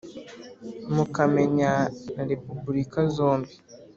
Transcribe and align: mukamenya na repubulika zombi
mukamenya 0.95 1.71
na 2.15 2.23
repubulika 2.31 2.99
zombi 3.15 3.53